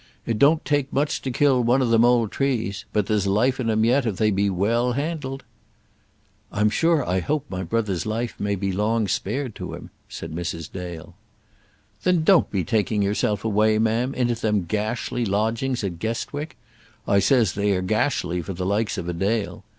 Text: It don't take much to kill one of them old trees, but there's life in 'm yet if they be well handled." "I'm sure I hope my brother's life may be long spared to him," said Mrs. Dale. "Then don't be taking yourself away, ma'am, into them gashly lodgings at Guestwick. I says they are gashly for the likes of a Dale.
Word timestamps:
It 0.25 0.39
don't 0.39 0.65
take 0.65 0.91
much 0.91 1.21
to 1.21 1.29
kill 1.29 1.63
one 1.63 1.79
of 1.79 1.91
them 1.91 2.03
old 2.03 2.31
trees, 2.31 2.85
but 2.91 3.05
there's 3.05 3.27
life 3.27 3.59
in 3.59 3.69
'm 3.69 3.85
yet 3.85 4.07
if 4.07 4.15
they 4.15 4.31
be 4.31 4.49
well 4.49 4.93
handled." 4.93 5.43
"I'm 6.51 6.71
sure 6.71 7.07
I 7.07 7.19
hope 7.19 7.45
my 7.51 7.61
brother's 7.61 8.03
life 8.07 8.33
may 8.39 8.55
be 8.55 8.71
long 8.71 9.07
spared 9.07 9.53
to 9.57 9.75
him," 9.75 9.91
said 10.09 10.31
Mrs. 10.33 10.71
Dale. 10.71 11.13
"Then 12.01 12.23
don't 12.23 12.49
be 12.49 12.63
taking 12.63 13.03
yourself 13.03 13.45
away, 13.45 13.77
ma'am, 13.77 14.15
into 14.15 14.33
them 14.33 14.65
gashly 14.65 15.23
lodgings 15.23 15.83
at 15.83 15.99
Guestwick. 15.99 16.57
I 17.07 17.19
says 17.19 17.53
they 17.53 17.71
are 17.73 17.83
gashly 17.83 18.41
for 18.41 18.53
the 18.53 18.65
likes 18.65 18.97
of 18.97 19.07
a 19.07 19.13
Dale. 19.13 19.63